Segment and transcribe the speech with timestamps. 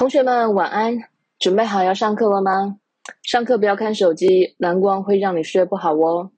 [0.00, 0.98] 同学们晚安，
[1.38, 2.78] 准备好要上课了吗？
[3.22, 6.30] 上课不要看手机，蓝光会让你睡不好哦。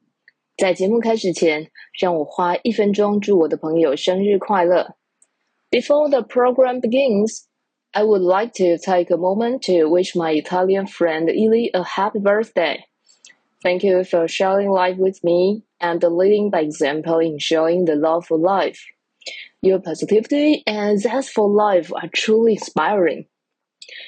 [0.57, 4.97] 在节目开始前，让我花一分钟祝我的朋友生日快乐。
[5.71, 7.45] Before the program begins,
[7.93, 12.21] I would like to take a moment to wish my Italian friend Ili a happy
[12.21, 12.85] birthday.
[13.63, 18.27] Thank you for sharing life with me and leading by example in showing the love
[18.27, 18.79] for life.
[19.63, 23.27] Your positivity and zest for life are truly inspiring.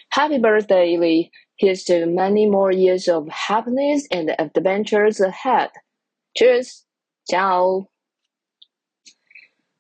[0.10, 1.32] Happy birthday, Ili.
[1.58, 5.70] Here's to many more years of happiness and adventures ahead.
[6.34, 6.82] Cheers！
[7.26, 7.88] 加油！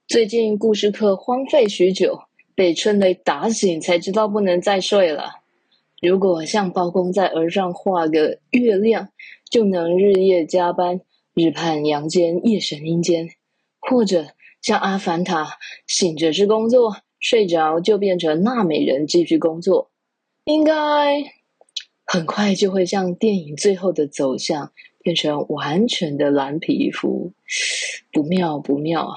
[0.07, 2.23] 最近故事课荒废许久，
[2.55, 5.41] 被春雷打醒才知道不能再睡了。
[6.01, 9.09] 如果像包公在额上画个月亮，
[9.49, 11.01] 就能日夜加班，
[11.33, 13.27] 日盼阳间，夜审阴间；
[13.79, 14.27] 或者
[14.61, 15.57] 像阿凡达，
[15.87, 19.89] 醒着是工作，睡着就变成纳美人继续工作。
[20.43, 21.23] 应该
[22.05, 27.33] 很快就会像电影最后的走向，变成完全的蓝皮肤。
[28.11, 29.15] 不妙不妙啊！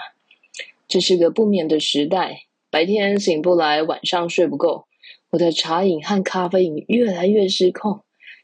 [0.88, 4.86] 这是个不眠的时代，白天醒不来，晚上睡不够。
[5.28, 8.00] 我的茶瘾和咖啡瘾越来越失控。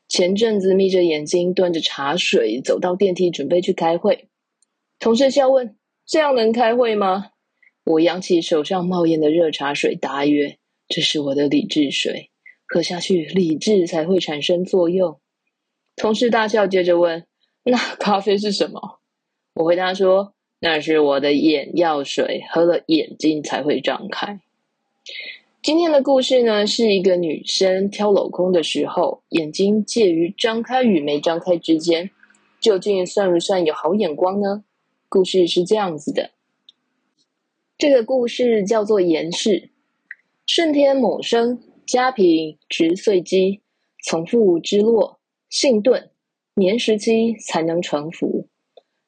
[0.07, 4.29] 前阵子眯着眼睛端着茶水走到电梯，准备去开会。
[4.99, 7.31] 同事笑问：“这样能开会吗？”
[7.85, 10.57] 我扬起手上冒烟的热茶水，答曰
[10.89, 12.31] ：“这是我的理智水。”
[12.67, 15.21] 喝下去，理智才会产生作用。
[15.95, 17.27] 同事大笑，接着问
[17.65, 19.01] ：“那咖啡是什么？”
[19.55, 24.41] 我回答说：“那是我的眼药水，喝了眼睛才会张开。”
[25.63, 32.11] 今天的故事呢，是一个女生挑老公的时候，眼睛介于张开与没张开之间，
[32.61, 34.65] 究竟算不算有好眼光呢？
[35.09, 36.33] 故事是这样子的，
[37.87, 39.69] 这个故事叫做严氏，
[40.47, 41.61] 顺天某生。
[41.85, 43.61] 家贫，职岁饥，
[44.03, 46.09] 从父之洛，性钝，
[46.55, 48.49] 年十七才能成服。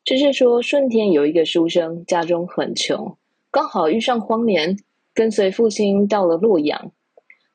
[0.04, 3.16] 就是说，顺天有一个书生，家中很穷，
[3.50, 4.76] 刚好遇上荒年，
[5.14, 6.93] 跟随父亲到了洛阳。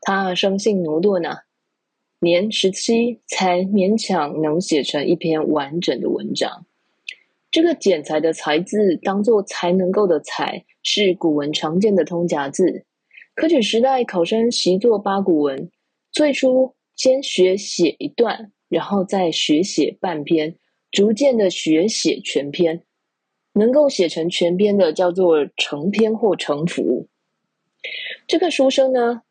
[0.01, 1.35] 他生性駑钝呢，
[2.19, 6.65] 年十七才勉强能写成一篇完整的文章。
[7.51, 12.85] 这个剪裁的裁字，当做才能够的才，是古文常见的通假字。
[13.35, 15.69] 科举时代，考生习作八股文，
[16.13, 20.55] 最初先学写一段，然后再学写半篇，
[20.91, 22.83] 逐渐的学写全篇。
[23.53, 27.09] 能够写成全篇的，叫做成篇或成幅。
[28.25, 29.23] 这个书生呢，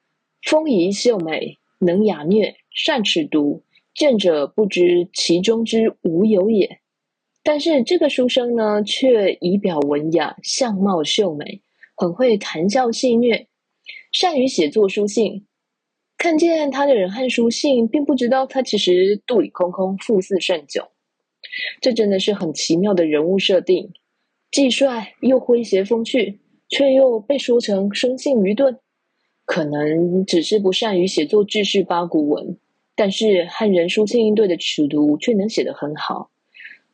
[0.43, 3.63] 丰仪秀美，能雅谑，善尺读，
[3.95, 6.81] 见者不知其中之无有也。
[7.43, 11.63] 但是这个书生呢，却仪表文雅，相貌秀美，
[11.97, 13.47] 很会谈笑戏谑。
[14.13, 15.47] 善于写作书信，
[16.19, 20.89] 看见他的人和书信，并不知道他其实肚里空空，腹似甚酒。
[21.81, 23.93] 这真的是很奇妙的人物设定，
[24.51, 28.79] 既帅又诙谐风趣，却又被说成生性愚钝。
[29.47, 32.59] 可能只是不善于写作制式八股文，
[32.95, 36.31] 但是和人书信应对的尺度却能写得很好。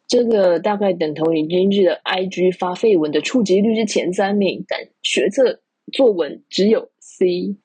[0.06, 5.60] 这个大概等同于今日的 IG 发废文的触及率是前三名，但学测
[5.92, 6.90] 作文只有。
[6.98, 7.56] C，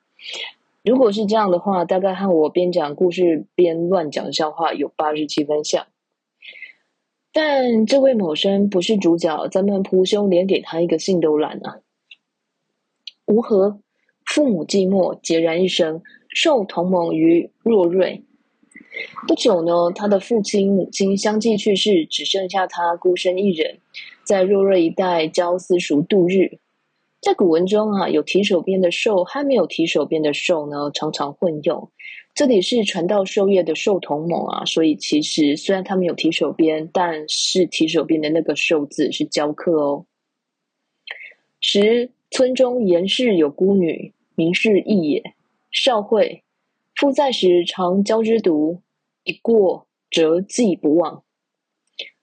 [0.84, 5.88] 如果是这样的话，大概和我边讲故事边乱讲笑话有八十七分像。
[7.34, 11.80] 但这位某生不是主角，咱们朴兄连给他一个信都懒啊。
[13.26, 13.80] 吴和
[14.26, 18.24] 父母寂寞，孑然一身，受同盟于若瑞。
[19.28, 23.78] 不久呢，他的父亲母亲相继去世，只剩下他孤身一人，
[24.24, 26.60] 在若瑞一带教私塾度日。
[27.22, 31.92] 在古文中啊，有提手边的受和没有提手边的受呢，常常混用。
[32.34, 40.06] 这里是传道授业的授同盟啊，所以其实虽然他们有提手边，但是提手边的那个受字是教课哦。
[41.60, 45.36] 十村中严氏有孤女，名氏义也，
[45.72, 46.44] 少慧。
[47.02, 48.84] 父在时常教之读，
[49.24, 51.24] 一过则记不忘。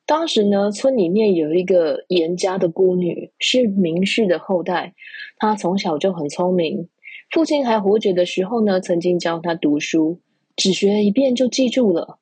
[0.06, 4.94] 当时呢，村里面有一个严家的孤女，是名士的后代。
[5.36, 6.88] 她从小就很聪明，
[7.28, 10.20] 父亲还活着的时候呢，曾经教她读书，
[10.54, 12.20] 只学一遍就记住了。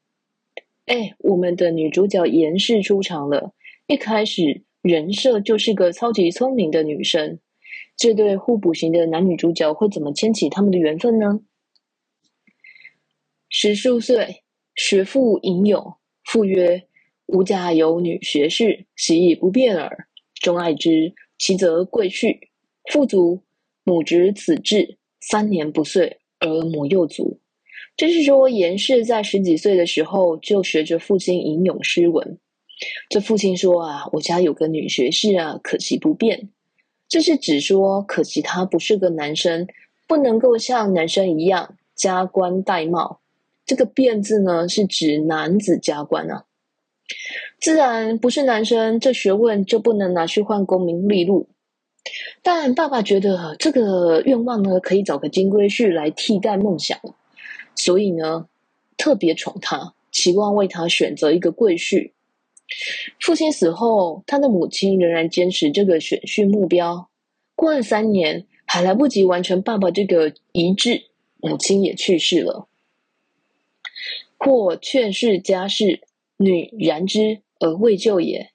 [0.86, 3.52] 哎，我们的女主角严氏出场了，
[3.86, 7.38] 一开始人设就是个超级聪明的女生。
[7.98, 11.40] 这对互补型的男女主角会怎么牵起他们的缘分呢？
[13.48, 14.42] 十数岁，
[14.74, 16.86] 学父吟咏，父曰。
[17.26, 21.12] 吾家有女学士，习以不变耳，终爱之。
[21.36, 22.38] 其则贵婿，
[22.92, 23.42] 父卒，
[23.82, 27.40] 母执此志，三年不遂而母又足。
[27.96, 32.38] 这是说严氏在十几岁的时候就学着父亲吟咏诗文。
[33.10, 36.50] 这父亲说啊，我家有个女学士啊，可惜不便。
[37.08, 39.66] 这是指说，可惜他不是个男生，
[40.06, 43.20] 不能够像男生一样加官戴帽。
[43.66, 46.44] 这个“变”字呢，是指男子加官啊。
[47.60, 51.48] 自然不是男生，这学问就不能拿去换功名利禄。
[52.42, 56.98] 但爸爸觉得这个愿望呢，可以找个金龟婿来替代梦想，
[57.74, 58.46] 所以呢，
[58.96, 62.12] 特别宠他，期望为他选择一个贵婿。
[63.20, 67.08] 父亲死后，他的母亲仍然坚持这个选婿目标。
[67.54, 71.04] 过了三年，还来不及完成爸爸这个遗志，
[71.38, 72.68] 母亲也去世了。
[74.38, 76.00] 或劝世家事，
[76.36, 78.50] 女然之而未就也。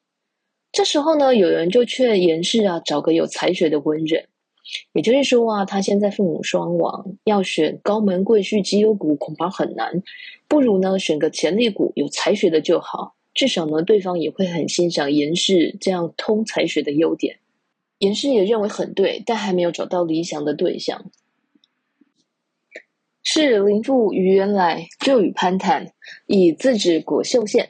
[0.71, 4.27] 这时候呢，有人就劝严氏啊，找个有才学的文人。
[4.93, 10.01] 也就是说啊，他现在父母双亡，要选高门贵婿绩优股恐怕很难，
[10.47, 13.15] 不如呢选个潜力股有才学的就好。
[13.33, 17.39] 至少呢，对方也会很欣赏严氏这样通才学的优点。
[17.99, 21.11] 严氏也认为很对，但还没有找到理想的对象。
[23.23, 25.91] 是林妇于原来就与攀谈，
[26.25, 27.69] 以自指裹绣线。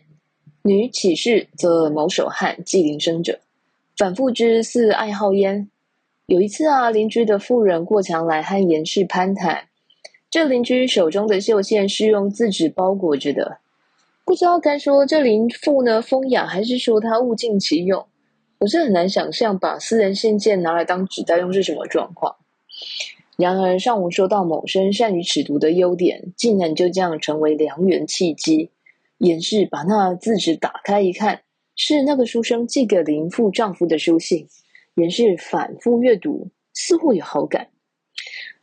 [0.64, 3.40] 女起事则谋守翰寄林生者，
[3.98, 5.70] 反复之似爱好焉。
[6.28, 9.66] 有一次啊，邻居的妇人过墙来和严氏攀谈，
[10.30, 13.58] 这邻居手中的绣线是用自指包裹着的。
[14.24, 18.06] 不知道该说这林妇呢风雅，还是说她物尽其用？
[18.60, 22.36] 我是很难想象把私人信件拿来当纸袋用是什么状况。
[23.42, 28.70] 然而上午说到某生善于尺牍的优点，竟然就这样成为良缘契机。
[29.18, 31.42] 严氏把那字纸打开一看，
[31.76, 34.48] 是那个书生寄给林父丈夫的书信。
[34.94, 37.70] 严氏反复阅读，似乎有好感。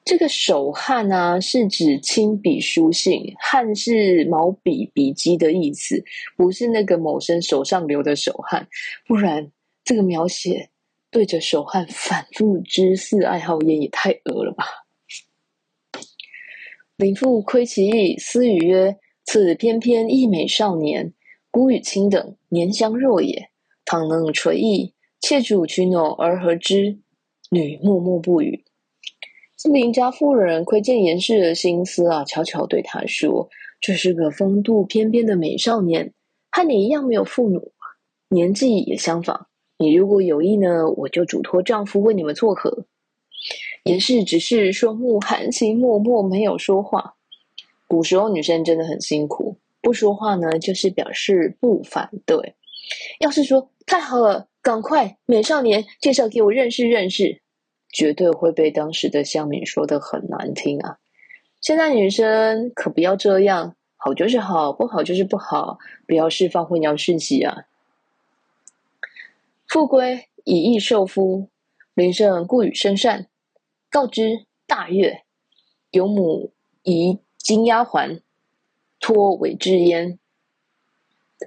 [0.04, 6.04] 这个手翰啊，是指亲笔书信，翰是毛笔笔迹的意思，
[6.36, 8.68] 不是那个某生手上流的手汗。
[9.06, 9.50] 不然
[9.84, 10.70] 这个描写
[11.10, 14.64] 对着手汗反复之似爱好焉，也太恶了吧！
[16.96, 21.14] 林妇窥其意，思语曰：“此翩翩一美少年，
[21.50, 23.50] 孤与卿等年相若也。
[23.84, 26.98] 倘能垂意，妾主取修而和之。”
[27.50, 28.64] 女默默不语。
[29.56, 33.48] 这邻家妇人窥见严氏的心思啊，悄悄对他说
[33.80, 36.12] ：“这是个风度翩翩的美少年，
[36.50, 37.72] 和你一样没有父母，
[38.28, 39.47] 年纪也相仿。
[39.78, 42.84] 你如果有意呢，我就嘱托丈夫为你们撮合。”
[43.84, 47.14] 严氏只是双目含情，默默没有说话。
[47.86, 52.54] 古时候女生真的很辛苦，不说话呢，就是表示不反对。
[53.20, 57.40] 要是说太好了，赶快美少年介绍给我认识认识。
[57.90, 60.98] 绝对会被当时的乡民说得很难听啊！
[61.62, 67.64] 现在女生可不要这样，好就是好，不好就是不好，不要释放混淆讯息啊！
[69.68, 71.50] 复归以意受夫，
[71.92, 73.26] 林胜故与生善，
[73.90, 75.24] 告之大悦，
[75.90, 78.22] 有母遗金丫鬟
[78.98, 80.18] 托委之焉，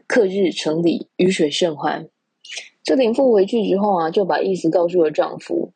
[0.05, 2.07] 刻日成礼，鱼水甚欢。
[2.83, 5.73] 这林父回去之后啊，就把意思告诉了丈夫。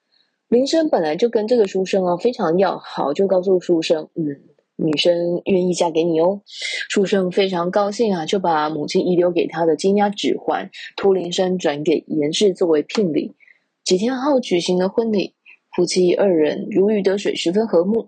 [0.48, 4.44] 林生本来就跟这个书生啊非常要好，就告诉书生，嗯，
[4.75, 6.41] 女生愿意嫁给你哦。
[6.89, 13.34] 书生非常高兴啊，就把母亲遗留给他的金鸭指环托林生转给严氏作为聘礼。
[13.84, 15.34] 几天后举行了婚礼，
[15.75, 18.08] 夫妻二人如鱼得水，十分和睦。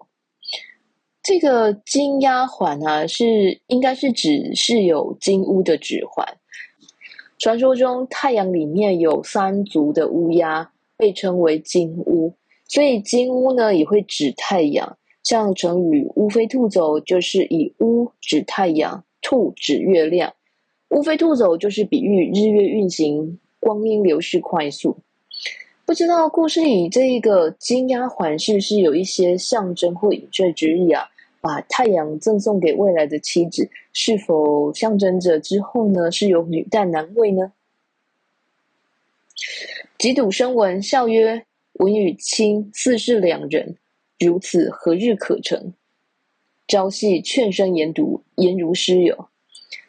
[1.24, 6.38] 这个金丫环啊，是应该是指是有金乌的指环。
[7.38, 10.72] 传说中太阳里面有三足的乌鸦。
[11.00, 12.34] 被称为金乌，
[12.68, 14.98] 所以金乌呢也会指太阳。
[15.30, 20.34] 像成语“乌飞兔走”就是以乌指太阳，兔指月亮。
[20.88, 25.00] 乌飞兔走就是比喻日月运行，光阴流逝快速。
[25.86, 31.10] 不知道故事里这一个金丫鬟是不是有一些象征或引证之意啊？
[31.42, 37.52] 把太阳赠送给未来的妻子，是否象征着之后呢是有女旦男位呢？
[39.98, 41.44] 几笃生闻，笑曰
[41.80, 43.76] ：“文与卿似是两人，
[44.20, 45.74] 如此何日可成？”
[46.68, 49.30] 朝夕劝声研读，言如师友。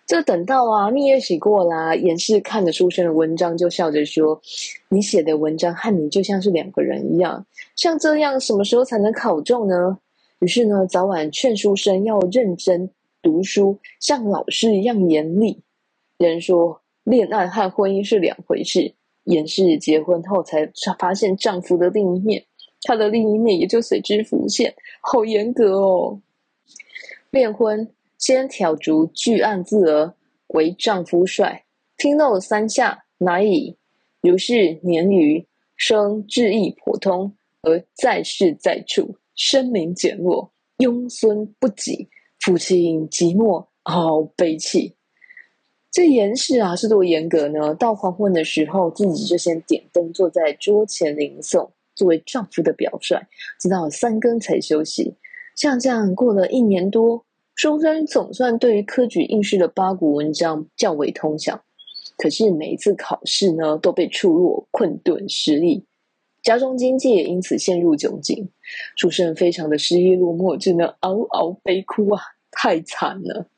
[0.07, 4.41] 这等到啊，蜜月期过啦，严氏看着书生的文章，就笑着说
[4.89, 7.45] ：“你写的文章和你就像是两个人一样，
[7.77, 9.99] 像这样什么时候才能考中呢？”
[10.41, 12.89] 于是呢，早晚劝书生要认真
[13.21, 15.61] 读书，像老师一样严厉。
[16.17, 18.95] 人说，恋爱和婚姻是两回事。
[19.25, 22.45] 严氏结婚后才发现丈夫的另一面，
[22.83, 24.75] 他的另一面也就随之浮现。
[25.01, 26.21] 好严格哦！
[27.31, 30.15] 炼婚先挑烛具案自额，
[30.49, 31.65] 为丈夫帅。
[31.97, 33.77] 听漏三下，乃已。
[34.21, 42.09] 如是年余，生志意颇通，而在世在处，声名减弱，庸孙不及，
[42.41, 44.95] 父亲寂寞，好悲戚。
[45.91, 47.75] 这严氏啊，是多严格呢？
[47.75, 53.21] 到黄昏的时候，自己就先点灯，坐在桌前吟诵，作为丈夫的表率，
[53.59, 55.17] 直到三更才休息。
[55.55, 61.65] 像这样过了一年多，书生总算对于科举应试的八股文章较为通晓。
[62.17, 65.85] 可是每一次考试呢，都被触落，困顿失利，
[66.43, 68.49] 家中经济也因此陷入窘境。
[68.97, 73.49] 书生非常的失意落寞，只能嗷嗷悲哭啊，太惨了。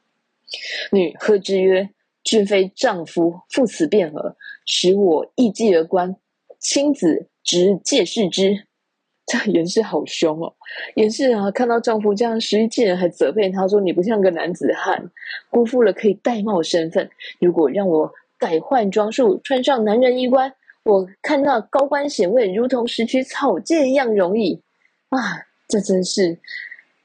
[0.91, 1.91] 女贺之曰。
[2.23, 6.15] 君非丈夫，父死便耳，使我易继而观，
[6.59, 8.67] 亲子直戒视之。
[9.27, 10.55] 这严氏好凶哦！
[10.97, 15.09] 严氏啊，看到丈夫这样失意见人，还责备他说：“你不像个男子汉，
[15.51, 17.09] 辜负了可以戴帽身份。
[17.39, 20.53] 如果让我改换装束，穿上男人衣冠，
[20.83, 24.63] 我看到高官显位，如同拾取草芥一样容易。”
[25.11, 26.41] 啊，这真是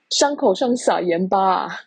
[0.09, 1.81] 伤口上撒盐巴啊！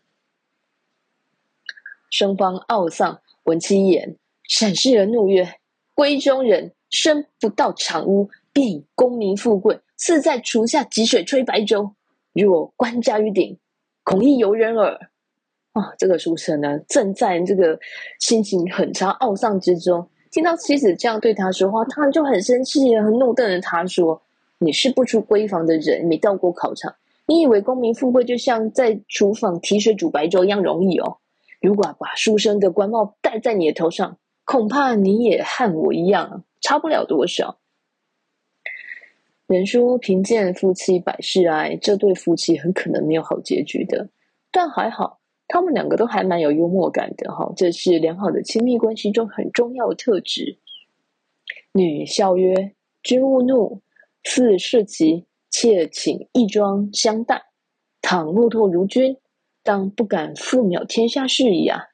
[2.10, 5.54] 生方懊丧，闻其言，闪视而怒曰
[5.96, 11.92] ：“闺中人生不到长屋，便以功名富贵，似在厨下汲水吹白粥。
[12.32, 13.56] 若官家于鼎，
[14.02, 14.98] 恐亦由人耳。”
[15.74, 17.78] 啊，这个书生呢，正在这个
[18.18, 24.20] 心情很差、懊丧之中，听到妻子这样对他说话，他就很生气，很怒瞪着他说
[24.58, 26.92] ：“你是不出闺房的人，没到过考场，
[27.26, 31.18] 你以为功名富贵就像在厨房提水煮白粥一样容易哦？”
[31.62, 37.58] 如果把书生的官帽戴在你的头上，恐怕你也和我一样，差不了多少。
[39.48, 44.10] 人说贫贱夫妻百事哀，这对夫妻很可能没有好结局的。
[44.52, 50.58] 但还好，他们两个都还蛮有幽默感的哈，这是良好的亲密关系中很重要的特质。
[51.72, 53.80] 女笑曰：“君勿怒，
[54.22, 57.42] 赐设棋，妾请一桩相待。
[58.02, 59.16] 倘落拓如君。”
[59.64, 61.87] 当不敢负渺天下事矣啊！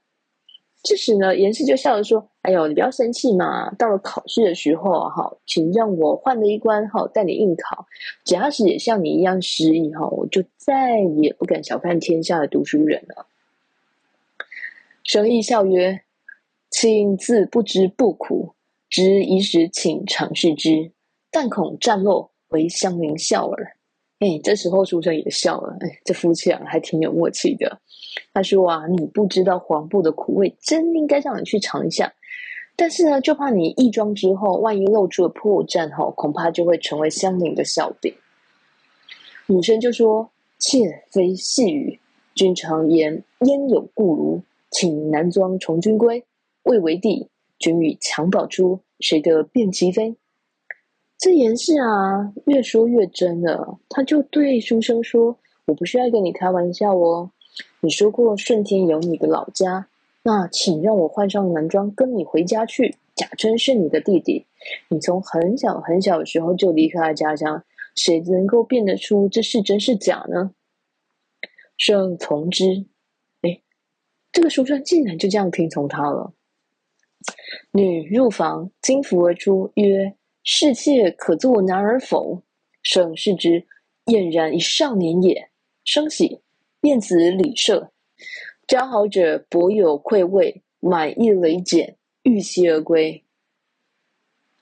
[0.85, 3.71] 这时呢，严氏就笑着说：“哎呦，你不要生气嘛！
[3.77, 7.87] 到了考试的时候，哈，请让我换了一关，哈，带你应考。
[8.23, 13.27] 假使也像你一样失意，哈，我就再也不敢小看天下的读书人了。”
[15.03, 16.03] 生亦笑曰
[16.71, 18.53] ：“亲自不知不苦，
[18.91, 20.93] 知一时请尝试之，
[21.31, 23.75] 但恐战落，为乡邻笑耳。”
[24.25, 25.77] 哎，这时候书生也笑了。
[25.81, 27.79] 哎，这夫妻俩还挺有默契的。
[28.33, 32.11] 他说：“啊，你不知道黄布的苦味，真应该让你去尝一下。
[32.75, 38.15] 但是呢，就怕你一装之后，万一露出了破绽，哈，恐怕就会成为乡邻的笑柄。”
[39.47, 42.01] 女生就说：“妾非细语，
[42.35, 44.43] 君常言焉有故如？
[44.71, 46.25] 请男装从军归，
[46.63, 47.29] 未为帝，
[47.59, 50.17] 君欲襁褓出，谁得辨其非？”
[51.17, 53.79] 这严氏啊，越说越真了。
[53.89, 57.31] 他就对书生说：“我不是在跟你开玩笑哦。
[57.81, 59.89] 你说过顺天有你的老家，
[60.23, 64.45] 那请让我换上男装跟你回家去，假称是你的弟弟。
[64.89, 70.53] 你从很小很小的时候就离开了家乡，谁能够辨得出这是真是假呢？”
[71.79, 72.87] 圣从之。
[73.43, 73.61] 哎，
[74.33, 76.35] 这个书生竟然就这样听从他了。
[77.73, 80.15] 女入房，惊服而出，曰：
[80.47, 82.43] 侍妾可作男儿否？
[82.83, 83.65] 生视之，
[84.05, 85.49] 俨然一少年也。
[85.87, 86.41] 生喜，
[86.83, 87.91] 便辞礼舍。
[88.67, 93.25] 交好者博有愧慰，满意累减，欲西而归。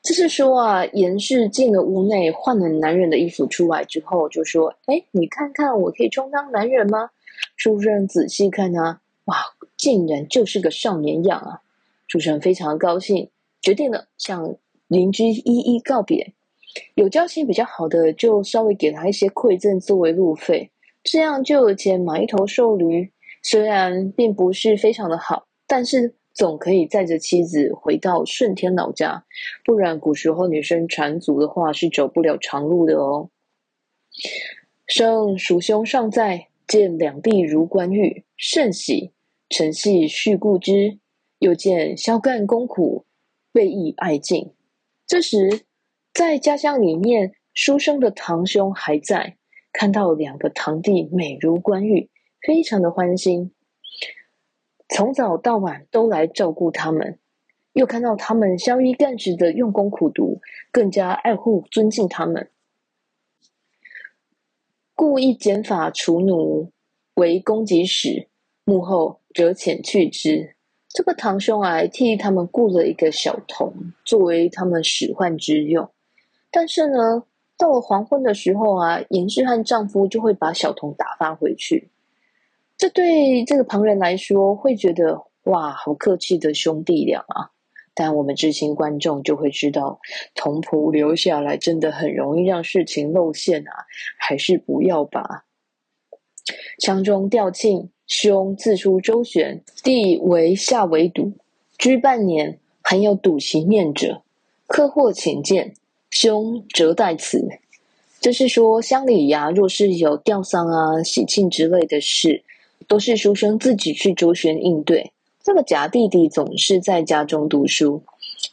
[0.05, 7.11] 这是说啊，严氏进了屋内，换了男人的衣服出来之后，就说：“哎，你看看，我可以充当男人吗？”
[7.57, 9.37] 书生仔细看啊，哇，
[9.77, 11.61] 竟然就是个少年样啊！
[12.07, 13.29] 书生非常高兴，
[13.61, 14.57] 决定了向。
[14.93, 16.35] 邻居一一告别，
[16.97, 20.71] 有交情比较好的，就稍微给他一些馈赠作为路费，
[21.03, 23.11] 这样就有钱买一头瘦驴。
[23.43, 29.25] 虽然并不是非常的好，但是总可以载着妻子回到顺天老家。
[29.65, 33.31] 不然古时候女生缠足的话，是走不了长路的哦。
[34.87, 39.13] 生属兄尚在，见两弟如冠玉，甚喜，
[39.49, 40.99] 承系续故之。
[41.39, 43.07] 又见萧干功苦，
[43.53, 44.53] 备益爱敬。
[45.13, 45.67] 这时，
[46.15, 49.37] 在家乡里面，书生的堂兄还在，
[49.71, 52.09] 看到两个堂弟美如冠玉，
[52.41, 53.53] 非常的欢心，
[54.89, 57.19] 从早到晚都来照顾他们，
[57.75, 60.41] 又看到他们宵衣干食的用功苦读，
[60.71, 62.51] 更加爱护尊敬他们。
[64.95, 66.73] 故意减法除奴，
[67.17, 68.29] 为供给使，
[68.65, 70.57] 幕后则遣去之。
[70.93, 73.73] 这个堂兄啊，替他们雇了一个小童，
[74.05, 75.91] 作为他们使唤之用。
[76.51, 77.23] 但是呢，
[77.57, 81.89] 到了黄昏的时候啊，严氏和丈夫就会把小童打发回去。
[82.77, 87.53] 这对这个旁人来说，会觉得哇，好客气的兄弟俩啊！
[87.95, 89.99] 但我们知心观众就会知道，
[90.35, 93.73] 童仆留下来真的很容易让事情露馅啊，
[94.19, 95.45] 还是不要吧。
[96.83, 101.33] 羌中吊庆，兄自出周旋，弟为下为堵，
[101.79, 104.21] 居半年，罕有堵其面者，
[104.67, 105.73] 客或请见，
[106.11, 107.49] 兄辄代辞。
[108.21, 112.43] 这是说乡里呀，若是有吊丧啊、喜庆之类的事，
[112.87, 115.13] 都是书生自己去周旋应对。
[115.43, 118.03] 这个假弟弟总是在家中读书，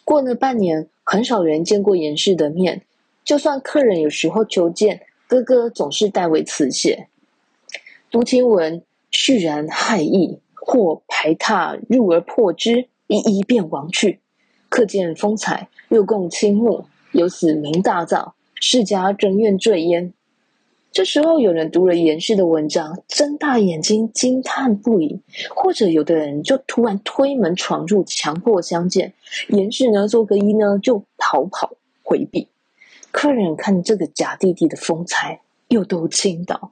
[0.06, 2.84] 过了半年，很少人见过严氏的面。
[3.26, 7.10] 就算客人有时候求见，哥哥总是代为辞谢。
[8.10, 14.20] 读亲闻，续然骇异，或排闥入而破之，一一便亡去。
[14.70, 20.14] 客见风采，又共倾慕，由此名大噪，世家争愿坠焉。
[20.92, 25.20] 这时候，有人读了严氏的文章，睁大眼睛惊叹不已；
[25.56, 29.14] 或者有的人就突然推门闯入，强迫相见。
[29.50, 32.48] 严氏呢，做个揖呢，就逃跑回避。
[33.12, 36.72] 客人看这个假弟弟的风采，又都倾倒，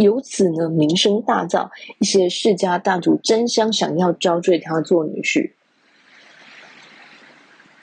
[0.00, 1.68] 由此呢，名声大噪。
[1.98, 5.52] 一些世家大族争相想要招赘他做女婿。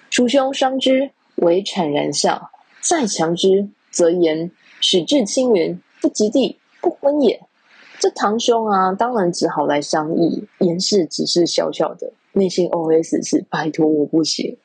[0.10, 2.50] 叔兄伤之，唯惨然笑；
[2.82, 4.52] 再强之，则言。
[4.80, 7.42] 始至青云，不及地，不婚也。
[8.00, 10.48] 这堂兄啊，当然只好来商议。
[10.60, 14.58] 严氏只是小小的内心 OS 是：拜托我不行。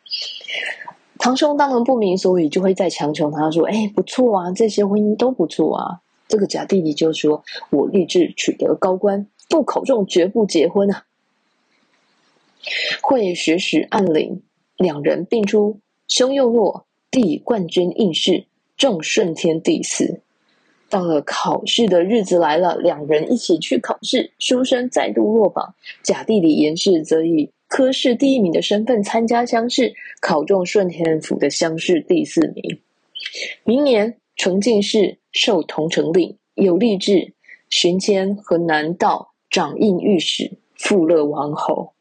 [1.19, 6.01] 堂兄当然不明所以，就会再强求他说：“哎，不错啊，这些婚姻都不错啊。”
[6.33, 11.05] 这个假弟弟就说：“我立志取得高官，不考中绝不结婚啊。”
[13.03, 14.41] 会学识按铃，
[14.79, 18.47] 两人并出，兄又落，弟冠军应试。
[18.79, 20.23] 中顺天第四，
[20.89, 25.75] 到了考试的日子来了，两人一起去考试，书生再度落榜。
[26.03, 32.81] 假弟弟严氏则以科试第一名的身份参加乡试，考中顺天府的乡试第四名。
[33.65, 37.35] 明年承进士，授同城令，有立志
[37.71, 41.93] 巡迁河南道掌印御史，富乐王侯。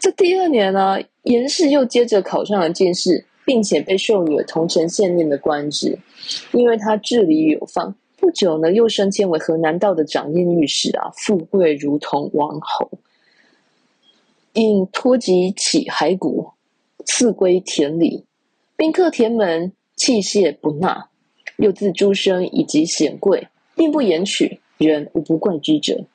[0.00, 3.26] 这第二年呢，严氏又接着考上了进士。
[3.46, 5.98] 并且被授予了同城县令的官职，
[6.52, 7.94] 因为他治理有方。
[8.16, 12.90] 不久呢，又升迁为河南道的掌印御史啊，富贵如同王侯。
[14.54, 16.52] 因托疾起骸骨，
[17.04, 18.24] 赐归田里，
[18.78, 21.10] 宾客田门，器械不纳。
[21.56, 26.06] 又自诸生以及显贵，并不言取，人无不怪之者。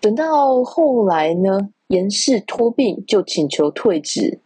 [0.00, 4.40] 等到后来呢，严氏托病，就请求退职。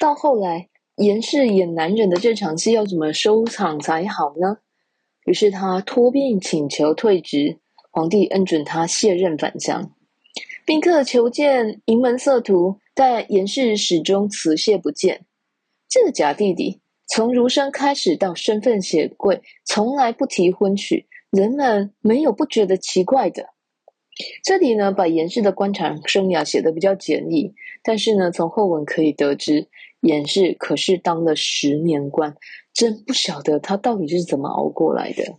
[0.00, 4.58] 到后来，严氏演难忍的这场戏要怎么收场才好呢？
[5.24, 7.58] 于是他托病请求退职，
[7.92, 9.92] 皇帝恩准他卸任返乡。
[10.64, 15.24] 宾客求见营门色图，但严氏始终辞谢不见。
[15.92, 23.50] 这个假弟弟从儒生开始到身份显贵，从来不提婚娶，人们没有不觉得奇怪的。
[24.42, 27.52] 这里呢，把严氏的官场生涯写得比较简易，
[27.82, 29.68] 但是呢，从后文可以得知。
[30.00, 32.38] 严氏可是当了十年官，
[32.72, 35.38] 真不晓得他到底是怎么熬过来的。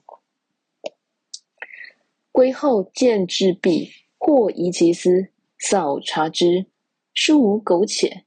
[2.31, 3.89] 归后见之弊，
[4.19, 6.67] 或疑其私，扫察之，
[7.11, 8.25] 殊无苟且。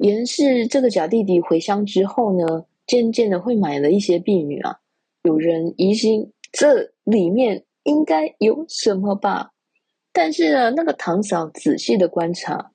[0.00, 4.80] 严氏这个假弟弟回乡之后呢，渐渐的会买了一些婢女啊，
[5.22, 9.52] 有人疑心这里面应该有什么吧，
[10.12, 12.72] 但是呢，那个堂嫂仔细的观察，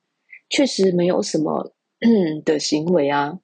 [0.48, 1.72] 确实没有什么。
[2.44, 3.40] 的行为啊，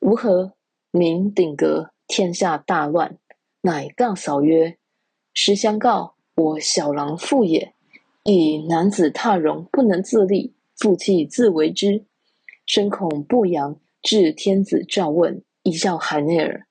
[0.00, 0.54] 吾何
[0.90, 3.16] 名鼎格，天下大乱，
[3.62, 4.76] 乃杠嫂曰
[5.32, 7.74] ：“实相告，我小郎妇也，
[8.24, 12.04] 以男子踏戎不能自立，负气自为之，
[12.68, 16.66] 深恐不扬，致天子召问，一笑海内耳。”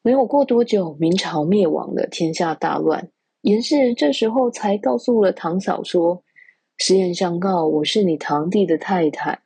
[0.00, 3.10] 没有过多久，明朝灭亡了，天下大乱。
[3.42, 6.24] 严氏这时候才告诉了堂嫂说。
[6.78, 9.42] 实言相告，我是你堂弟的太太，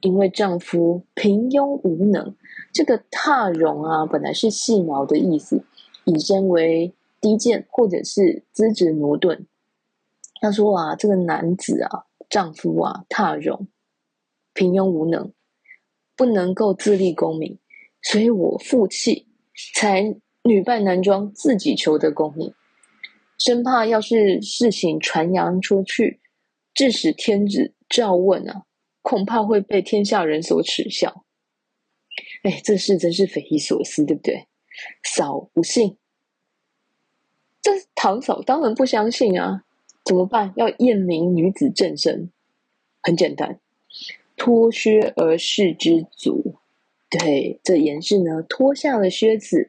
[0.00, 2.34] 因为丈夫平庸无能。
[2.72, 5.64] 这个踏绒啊，本来是细毛的意思，
[6.04, 9.46] 引申为低贱或者是资质挪钝。
[10.40, 13.66] 他说啊，这个男子啊，丈夫啊，踏绒
[14.54, 15.32] 平庸无能，
[16.16, 17.58] 不能够自立功名，
[18.02, 19.26] 所以我负气，
[19.74, 22.52] 才女扮男装，自己求得功名，
[23.38, 26.20] 生怕要是事情传扬出去，
[26.74, 28.64] 致使天子诏问啊，
[29.02, 31.24] 恐怕会被天下人所耻笑。
[32.42, 34.46] 哎，这事真是匪夷所思，对不对？
[35.04, 35.96] 嫂不信，
[37.60, 39.64] 这堂嫂当然不相信啊！
[40.04, 40.52] 怎么办？
[40.56, 42.30] 要验明女子正身，
[43.02, 43.60] 很简单，
[44.44, 46.56] 脱靴而视之足。
[47.08, 49.68] 对，这严氏呢，脱下了靴子，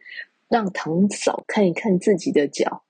[0.50, 2.82] 让堂嫂看一看自己的脚。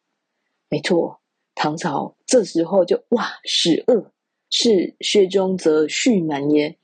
[0.69, 1.19] 没错，
[1.55, 4.13] 堂嫂这时候就哇，是恶，
[4.49, 6.77] 是靴中则絮满耶。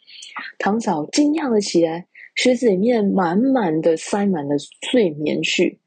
[0.57, 2.07] 堂嫂惊讶了起来。
[2.35, 5.77] 靴子里面满满的塞满了碎棉絮，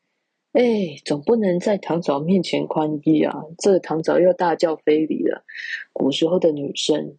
[0.53, 3.45] 哎，总不能在堂嫂面前宽衣啊！
[3.59, 5.45] 这个堂嫂又大叫非礼了。
[5.93, 7.17] 古时候的女生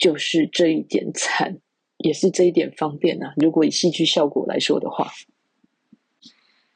[0.00, 1.60] 就是这一点惨，
[1.98, 3.34] 也是这一点方便啊。
[3.36, 5.12] 如果以戏剧效果来说的话，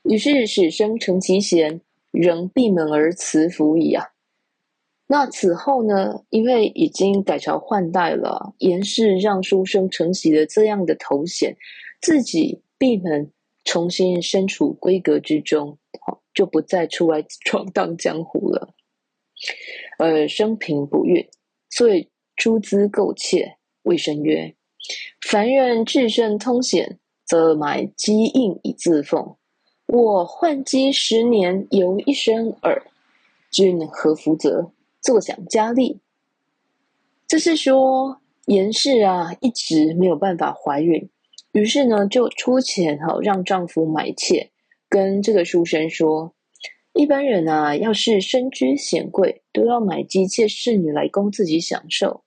[0.03, 4.11] 于是始生成其贤，仍闭门而辞服矣啊。
[5.07, 6.25] 那此后呢？
[6.31, 11.57] 因为已经改朝换代了，严氏让书生承袭了这样的头衔。
[12.01, 13.31] 自己闭门，
[13.65, 15.79] 重新身处闺阁之中，
[16.33, 18.75] 就不再出来闯荡江湖了。
[19.99, 21.29] 呃，生平不孕，
[21.69, 24.55] 所以出资购妾，谓生曰
[25.27, 29.37] ：“凡人至圣通显，则买姬印以自奉。
[29.87, 32.87] 我换姬十年，犹一生耳。
[33.51, 34.73] 君何福泽？
[35.01, 36.01] 坐享佳丽。”
[37.29, 41.09] 这是说严氏啊，一直没有办法怀孕。
[41.53, 44.51] 于是呢，就出钱哈，让丈夫买妾，
[44.89, 46.35] 跟这个书生说：
[46.93, 52.24] 一般人啊，要是身居显贵，都要买姬妾侍女来供自己享受。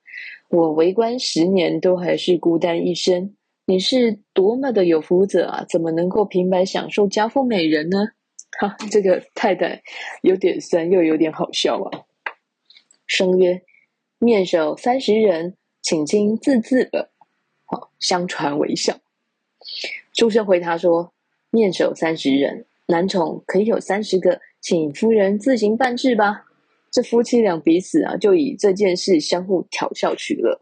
[0.50, 3.36] 我为官十年，都还是孤单一生。
[3.66, 7.98] 你是多么的有福泽啊，怎么能够平白享受佳妇美人呢？
[8.58, 9.82] 哈，这个太太
[10.22, 12.06] 有点酸，又有点好笑啊。
[13.06, 13.62] 生曰：
[14.20, 17.10] 面首三十人，请亲自自耳。
[17.66, 18.96] 好，相传为笑。
[20.14, 21.12] 书生回答说
[21.52, 26.46] ：“面首三十人，男宠可以有三十个，请夫人自行办事吧。”
[26.98, 30.62] 这夫妻俩彼此啊，就以这件事相互调笑取乐。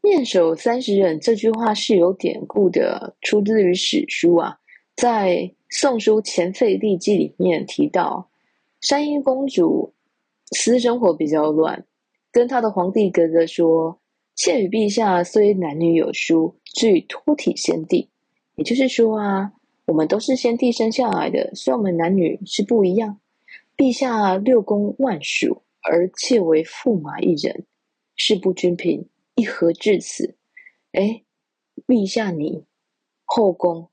[0.00, 4.60] 面首三十人这句话是有典故的，出自于史书啊，
[4.94, 5.30] 在
[5.68, 8.30] 《宋书前废帝纪》里面提到，
[8.80, 9.94] 山阴公主
[10.52, 11.84] 私生活比较乱，
[12.30, 13.98] 跟她的皇帝哥哥说。
[14.36, 18.10] 妾与陛下虽男女有殊，俱托体先帝。
[18.54, 19.54] 也就是说啊，
[19.86, 23.18] 我们都是先帝生下来的，虽然我们男女是不一样。
[23.76, 27.66] 陛下六宫万属，而妾为驸马一人，
[28.14, 30.36] 事不均平，一何至此？
[30.92, 31.24] 哎，
[31.86, 32.64] 陛下你
[33.24, 33.90] 后宫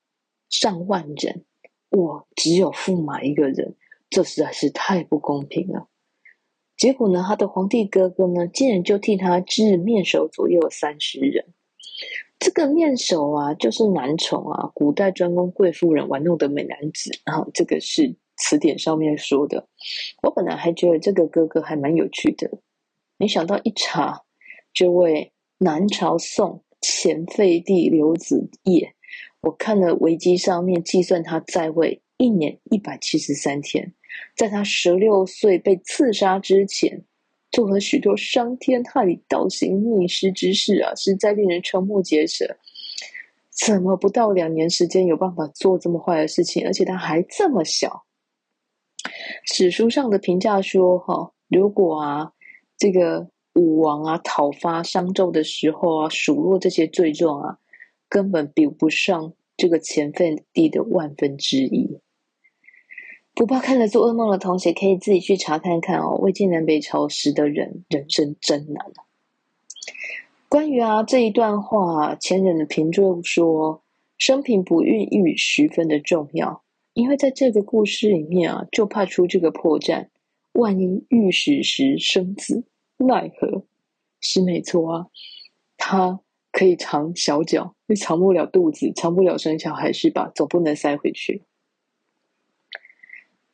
[0.49, 1.43] 上万人，
[1.89, 3.75] 我只有驸马一个人，
[4.09, 5.89] 这实在是太不公平了。
[6.77, 11.53] 结果呢，他的皇帝哥哥呢，竟然就替他置面首左右三十人。
[12.39, 17.11] 这个面首啊，就是男宠啊，古代专供贵妇人玩弄的美男子。
[17.25, 19.69] 然后这个是词典上面说的。
[20.21, 22.51] 我本来还觉得这个哥哥还蛮有趣的，
[23.17, 24.23] 没想到一查，
[24.73, 28.93] 这位南朝宋前废帝刘子业，
[29.39, 33.93] 我看了维基上面计算他在位一年一百七十三天。
[34.35, 37.01] 在他十六岁被刺杀之前，
[37.49, 42.57] 做了许多伤天害理、倒行逆施之事啊，实在令人瞠目结舌。
[43.49, 46.65] 怎么不到两年时间有办法做这么坏的事情？
[46.65, 48.03] 而且他还这么小。
[49.43, 52.33] 史书上的评价说：“哈，如果啊，
[52.77, 57.59] 这个武王啊讨伐商纣的时候啊，数落这些罪状啊，
[58.09, 61.99] 根本比不上这个前废帝的万分之一。”
[63.35, 66.15] 不怕看了做噩梦的同学，可以自己去查看看哦。
[66.21, 69.09] 魏晋南北朝时的人，人生真难啊。
[70.47, 73.81] 关于啊这一段话，前人的评论说，
[74.19, 76.62] 生平不孕育十分的重要，
[76.93, 80.07] 因为在这个故事里面啊，就怕出这个破绽。
[80.53, 82.63] 万一御史时生子，
[82.97, 83.65] 奈何？
[84.19, 85.07] 是没错啊，
[85.77, 86.19] 他
[86.51, 90.31] 可以藏小脚，又藏不了肚子，藏不了生小孩是吧？
[90.35, 91.41] 总不能塞回去。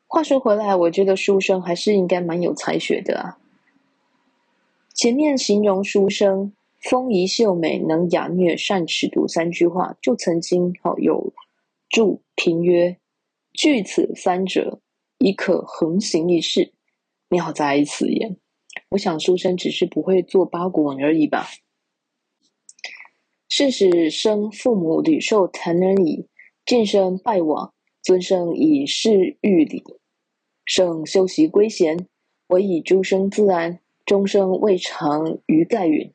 [0.06, 3.40] 话说回来，我觉得书生还是应该蛮有才学的啊。
[4.94, 11.32] 前面形容书生丰仪秀美、能雅谑、善尺度三句话，就曾经好有
[11.90, 12.98] 注评曰
[13.54, 14.80] ：“据此三者，
[15.18, 16.74] 已可横行一世。”
[17.30, 18.38] 妙哉此言。
[18.90, 21.48] 我想书生只是不会做八股文而已吧。
[23.48, 26.28] 是使生父母屡受疼人矣，
[26.66, 29.84] 近生拜往，尊生以事欲礼，
[30.66, 32.08] 圣修习归贤，
[32.48, 36.14] 委以诸生自安，终生未尝于盖允。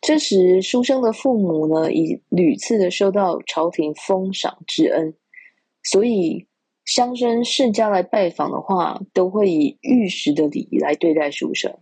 [0.00, 5.14] 这时，书生的父母呢，已屡次的受到朝廷封赏之恩，
[5.82, 6.46] 所以
[6.84, 11.78] 乡绅世家来拜访的话，都会以玉石的礼仪来对待书生。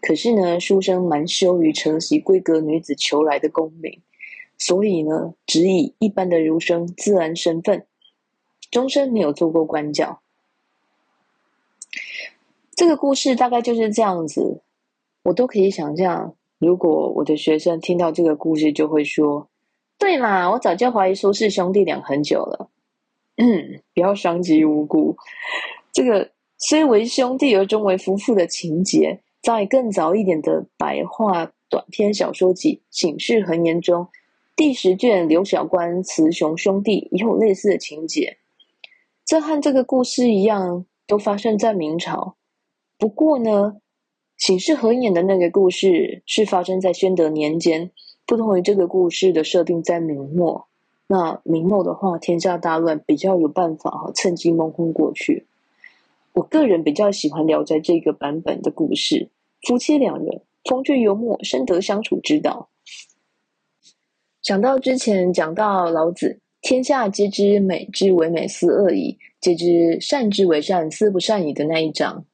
[0.00, 4.00] 可是呢，书生蛮羞于承袭闺阁女子求来的功名，
[4.56, 7.86] 所以呢，只以一般的儒生自安身份，
[8.70, 10.20] 终身没有做过官教。
[12.76, 14.62] 这个故事大概就是这样子，
[15.24, 19.48] 我都可以想象，如果我的学生听到这个故事，就会说
[19.98, 22.70] ：“对嘛，我早就怀疑苏氏兄弟俩很久了。”
[23.94, 25.16] 不要伤及无辜。
[25.92, 29.20] 这个虽为兄弟而终为夫妇的情节。
[29.40, 34.08] 在更早一点的白话短篇小说集《醒世恒言》中，
[34.56, 38.38] 第十卷刘小官雌雄兄弟也有类似的情节。
[39.24, 42.36] 这和这个故事一样，都发生在明朝。
[42.98, 43.76] 不过呢，
[44.36, 47.92] 《醒世恒言》的那个故事是发生在宣德年间，
[48.26, 50.66] 不同于这个故事的设定在明末。
[51.10, 55.46] 那明末的话，天下大乱，比较有办法哈趁机蒙混过去。
[56.34, 59.30] 我个人比较喜欢《聊斋》这个版本的故事。
[59.62, 62.68] 夫妻两人风趣幽默，深得相处之道。
[64.42, 72.26] 想到之前讲到老子“天下皆知美之为美，斯恶已；皆知善之为善，斯不善已”的那一章，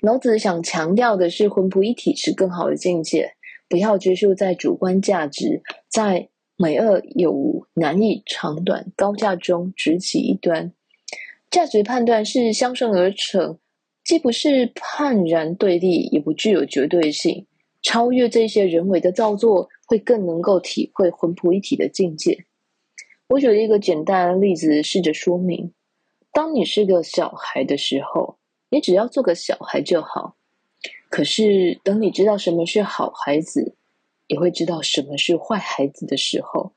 [0.00, 3.34] 老子想强调的是魂魄一体是更好的境界，
[3.68, 10.72] 不要拘束在主观价值，在美恶有无、难易长短、高下中只起一端。
[11.50, 13.58] 价值判断是相生而成。
[14.04, 17.46] 既不是判然对立，也不具有绝对性。
[17.82, 22.44] 超越这些人为的造作，会更能够体会魂魄一体的境界。
[23.30, 25.72] 我举了一个简单的例子，试着说明：
[26.32, 28.38] 当你是个小孩的时候，
[28.70, 30.36] 你只要做个小孩就好。
[31.10, 33.74] 可是，等你知道什么是好孩子，
[34.26, 36.74] 也会知道什么是坏孩子的时候，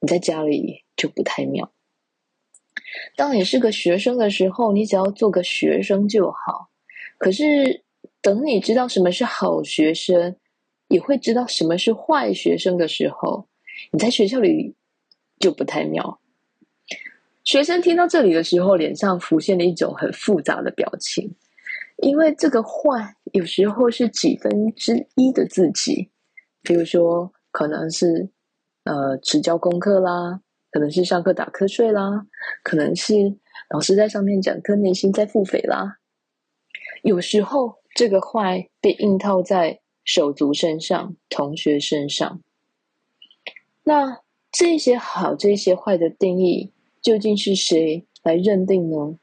[0.00, 1.72] 你在家里就不太妙。
[3.16, 6.70] 当你是个学生的时候，你只要做个学生就好。
[7.18, 7.82] 可是，
[8.20, 10.36] 等你知道什么是好学生，
[10.88, 13.48] 也会知道什么是坏学生的时候，
[13.90, 14.74] 你在学校里
[15.38, 16.20] 就不太妙。
[17.44, 21.34] 学生听到这里的时候，脸上浮现了一种很复杂的表情，
[21.98, 26.10] 因为这个坏有时候是几分之一的自己，
[26.64, 28.30] 比如说可能是
[28.82, 30.40] 呃迟交功课啦。
[30.70, 32.26] 可能是上课打瞌睡啦，
[32.64, 33.14] 可能是
[33.70, 35.98] 老师在上面讲课，内心在腹诽啦。
[37.02, 42.40] 有时候这个坏被硬套在手足身上、同学身上。
[43.84, 44.18] 那
[44.50, 49.16] 这些好、这些坏的定义，究竟是谁来认定呢？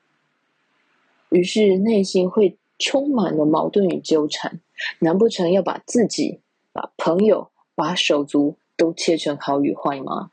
[1.31, 4.61] 于是内心会充满了矛盾与纠缠，
[4.99, 6.39] 难不成要把自己、
[6.73, 10.31] 把朋友、把手足都切成好与坏吗？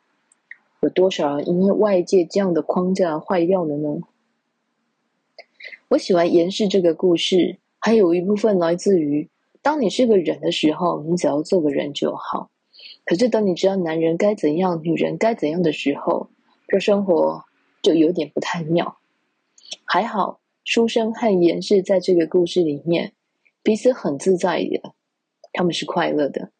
[0.80, 4.00] 有多少人因为外界这样的框架坏掉了呢？
[5.88, 9.28] 我喜欢严氏这个故事，还有一部分来自于：
[9.60, 12.50] 当你是个人的时候，你只要做个人就好；
[13.04, 16.28] 可是等你知道男人该怎样，女人该怎样的时候，
[16.68, 17.44] 这生活
[17.82, 18.98] 就有点不太妙。
[19.84, 23.12] 还好，书生和严氏在这个故事里面
[23.62, 24.94] 彼此很自在的，
[25.58, 26.52] 他们是快乐的。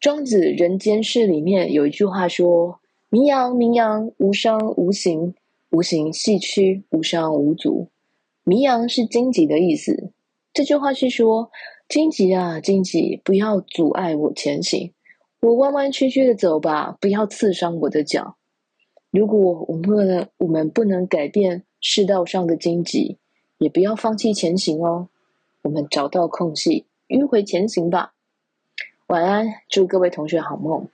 [0.00, 5.34] 庄子《人间世》里面有一句话说：“名扬，名扬，无伤无形，
[5.68, 7.90] 无形细躯，无伤无足。”
[8.42, 10.12] 名扬是荆棘的意思。
[10.54, 11.50] 这句话是说，
[11.90, 14.94] 荆棘啊，荆棘，不要阻碍我前行，
[15.42, 18.38] 我弯弯曲曲的走吧，不要刺伤我的脚。
[19.10, 23.18] 如果我们不能，我们不能改变世道上的荆棘，
[23.58, 25.10] 也不要放弃前行哦。
[25.68, 28.14] 我们找到空隙，迂回前行吧。
[29.08, 30.88] 晚安，祝各位同学好梦。